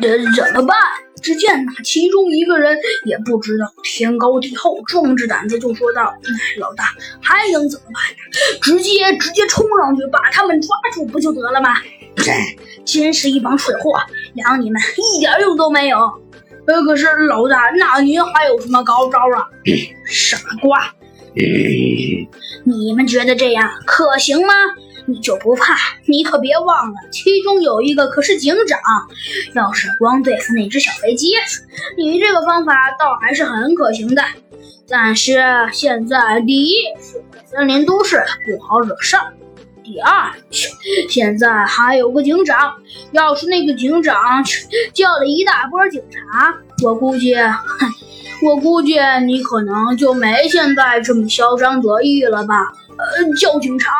[0.00, 0.76] 这怎么办？
[1.22, 6.12] 只见那其中一个人也不知道天高地厚，壮着胆子就说道
[6.58, 6.84] ：“老大，
[7.20, 8.58] 还能怎么办呢？
[8.60, 11.76] 直接直接冲上去把他们抓住不就得了吗？”
[12.84, 13.92] 真是一帮蠢货，
[14.34, 15.98] 养你们一点用都没有。
[16.66, 19.46] 呃，可是老大，那您还有什么高招啊？
[20.06, 20.92] 傻瓜，
[22.64, 24.52] 你们觉得这样可行吗？
[25.06, 25.76] 你就不怕？
[26.06, 28.78] 你可别忘了，其中有一个可是警长。
[29.54, 31.32] 要是光对付那只小飞机，
[31.96, 34.22] 你这个方法倒还是很可行的。
[34.88, 39.32] 但是现在，第一是森林都市不好惹事儿。
[39.84, 40.30] 第二，
[41.08, 42.72] 现在还有个警长，
[43.10, 44.14] 要是那个警长
[44.92, 47.90] 叫了一大波警察，我估计，哼
[48.42, 52.54] 我估计你可能就没现在这么嚣张得意了吧？
[52.98, 53.90] 呃，叫警察，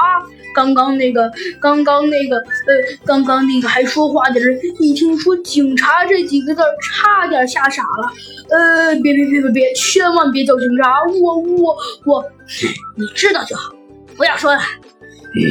[0.55, 2.75] 刚刚那个，刚刚那个，呃，
[3.05, 8.13] 刚刚那个还说话的人，一听说警察这几个字，差点吓傻了。
[8.51, 12.25] 呃，别别别别别，千万别叫警察，我我我，
[12.97, 13.73] 你知道就好，
[14.17, 14.61] 不要说了。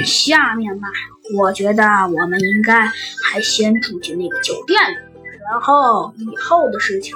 [0.06, 0.88] 下面吧，
[1.36, 2.86] 我觉得我们应该
[3.26, 4.96] 还先住进那个酒店里，
[5.52, 7.14] 然后以后的事情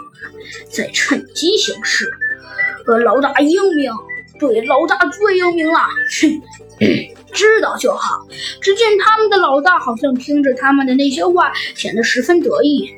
[0.69, 2.05] 再趁机行事。
[2.85, 3.89] 呃，老大英明，
[4.37, 5.79] 对，老大最英明了。
[5.79, 6.41] 哼，
[7.31, 8.27] 知道就好。
[8.59, 12.89] 只见他们的老大好像听着他们的那些话，显得十分得意。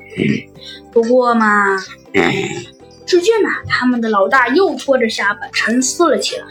[0.91, 1.77] 不过嘛，
[3.05, 6.45] 只见呢，他们的老大又托着下巴沉思了起来。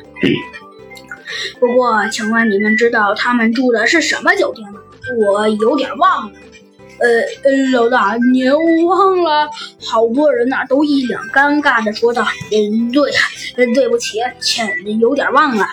[1.58, 4.78] 不过，请问你们知道他们住的是什么酒店吗？
[5.26, 6.38] 我有点忘了。
[6.98, 7.08] 呃
[7.44, 8.50] 呃，老大，您
[8.86, 9.48] 忘了？
[9.84, 13.20] 好多人呐，都一脸尴尬的说道：“嗯，对呀，
[13.75, 15.66] 对不起，欠有点忘了。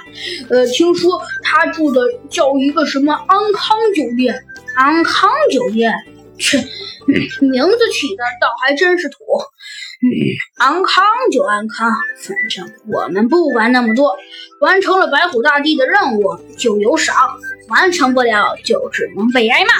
[0.49, 4.35] 呃，听说他住的叫一个什么安康酒店？
[4.75, 5.93] 安康酒店？
[6.37, 6.57] 切，
[7.41, 9.17] 名字起的倒还真是土。”
[10.03, 10.11] 嗯，
[10.57, 11.89] 安康就安康，
[12.21, 14.13] 反正我们不管那么多。
[14.59, 17.15] 完成了白虎大帝的任务就有赏，
[17.69, 19.71] 完成不了就只能被挨骂。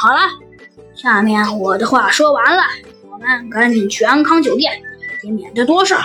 [0.00, 0.20] 好了，
[0.94, 2.62] 下面我的话说完了，
[3.10, 4.80] 我们赶紧去安康酒店，
[5.24, 6.02] 也免得多事儿。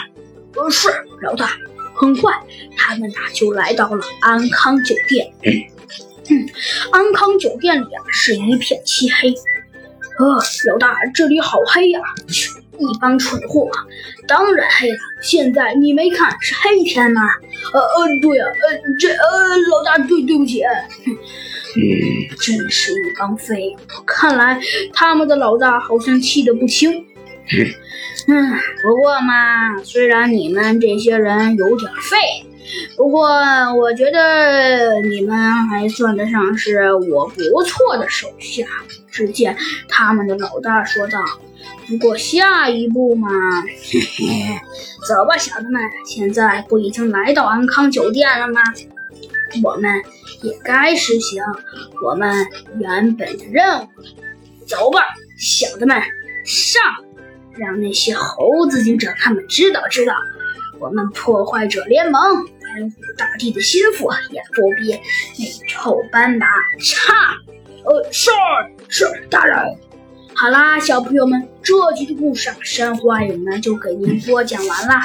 [0.56, 0.90] 呃，是
[1.22, 1.52] 老大。
[1.96, 2.34] 很快，
[2.76, 5.32] 他们俩就来到了安康酒店。
[6.28, 6.50] 嗯，
[6.92, 9.30] 安康酒店里啊是一片漆黑。
[9.30, 10.26] 呃，
[10.72, 12.02] 老大，这里好黑呀。
[12.80, 13.70] 一帮蠢货，
[14.28, 14.98] 当然黑了。
[15.22, 17.22] 现在你没看是黑天吗？
[17.72, 20.64] 呃呃，对呀，呃这呃老大对对不起，
[21.76, 24.04] 嗯，真是一帮废物。
[24.06, 24.60] 看来
[24.94, 26.92] 他们的老大好像气得不轻。
[28.28, 28.52] 嗯，
[28.82, 32.18] 不过嘛，虽然你们这些人有点废，
[32.96, 33.28] 不过
[33.76, 35.36] 我觉得你们
[35.68, 38.66] 还算得上是我不错的手下。
[39.12, 39.56] 只见
[39.88, 41.20] 他们的老大说道。
[41.88, 43.30] 不过下一步嘛，
[43.62, 44.60] 嘿嘿，
[45.08, 48.62] 走吧，小子们，现在不已经来到安康酒店了吗？
[49.62, 50.02] 我们
[50.42, 51.44] 也该实行
[52.04, 52.46] 我们
[52.80, 53.88] 原本的任务了。
[54.66, 55.02] 走吧，
[55.38, 56.02] 小子们，
[56.46, 56.82] 上！
[57.56, 60.16] 让那些猴子警长他们知道知道，
[60.80, 65.00] 我们破坏者联盟白虎大帝的心腹也不比
[65.38, 66.48] 那臭斑马
[66.82, 67.14] 差。
[67.86, 68.32] 呃，是
[68.88, 69.56] 是，大人。
[70.34, 74.96] 好啦，小朋友们，这集的故事啊，山花影呢就给您播讲完了。